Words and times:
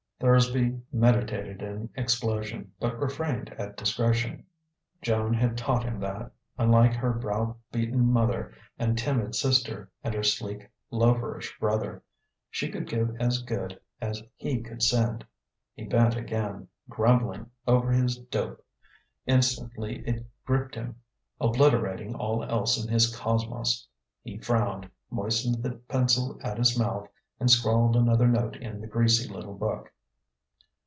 Thursby 0.23 0.79
meditated 0.93 1.63
an 1.63 1.89
explosion, 1.95 2.71
but 2.79 2.99
refrained 2.99 3.49
at 3.57 3.75
discretion: 3.75 4.45
Joan 5.01 5.33
had 5.33 5.57
taught 5.57 5.83
him 5.83 5.99
that, 6.01 6.29
unlike 6.59 6.93
her 6.93 7.11
browbeaten 7.11 8.05
mother 8.05 8.53
and 8.77 8.95
timid 8.95 9.33
sister 9.33 9.89
and 10.03 10.13
her 10.13 10.21
sleek, 10.21 10.69
loaferish 10.91 11.57
brother, 11.59 12.03
she 12.51 12.69
could 12.69 12.87
give 12.87 13.15
as 13.19 13.41
good 13.41 13.79
as 13.99 14.21
he 14.35 14.61
could 14.61 14.83
send. 14.83 15.25
He 15.73 15.85
bent 15.85 16.15
again, 16.15 16.67
grumbling, 16.87 17.49
over 17.65 17.91
his 17.91 18.19
dope. 18.19 18.63
Instantly 19.25 20.03
it 20.07 20.23
gripped 20.45 20.75
him, 20.75 21.01
obliterating 21.39 22.13
all 22.13 22.43
else 22.43 22.77
in 22.79 22.91
his 22.93 23.09
cosmos. 23.15 23.87
He 24.23 24.37
frowned, 24.37 24.87
moistened 25.09 25.63
the 25.63 25.71
pencil 25.77 26.37
at 26.43 26.59
his 26.59 26.77
mouth, 26.77 27.07
and 27.39 27.49
scrawled 27.49 27.95
another 27.95 28.27
note 28.27 28.55
in 28.57 28.81
the 28.81 28.87
greasy 28.87 29.27
little 29.27 29.55
book. 29.55 29.91